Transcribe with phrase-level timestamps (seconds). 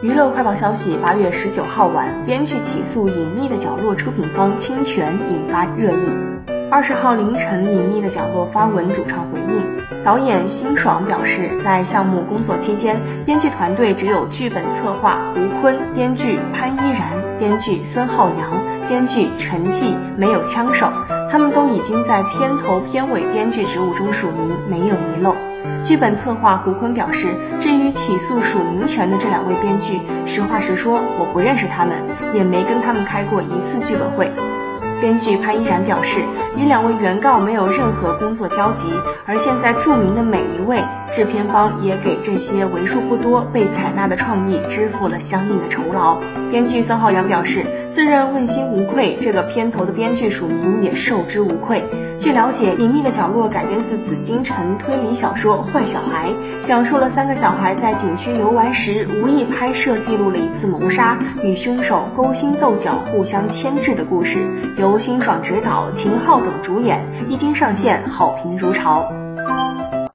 [0.00, 6.37] 娱乐快报消息：八月十九号晚，编剧起诉《隐秘的角落》出品方侵权，引发热议。
[6.70, 18.50] 二十号凌晨，《隐秘的角落》发文主创回应，导演辛爽表示，在项目工作期间，编剧团队只有剧本策划胡坤、编剧潘依然、编剧孙浩洋、
[18.86, 20.92] 编剧陈继，没有枪手，
[21.32, 25.34] 他们都已经在片头、片尾编剧职务中署名，没有遗漏。
[25.84, 27.28] 剧本策划胡坤表示，
[27.62, 31.96] 至于起诉署名权的这两位编剧，实话实说，我不认识他们，
[32.34, 34.30] 也没跟他们开过一次剧本会。
[35.00, 36.20] 编剧潘一然表示，
[36.56, 38.88] 与两位原告没有任何工作交集，
[39.26, 40.82] 而现在著名的每一位
[41.14, 46.18] 制片方也给这些为数不多被采纳的创意支付了相应的酬劳。
[46.50, 51.82] 编剧孙浩洋表示，自认问心无愧，这个片头的编剧署名也受之无愧。
[52.20, 56.28] 据了解，《隐秘的角落》改编自紫金陈推理小说《坏小孩》，
[56.66, 64.38] 讲述了三个小孩在景区游玩时无意拍摄记录了一次谋杀，与凶手勾心斗角、互相牵制的故事。
[64.76, 69.08] 由辛爽执导，秦昊等主演，一经上线，好评如潮。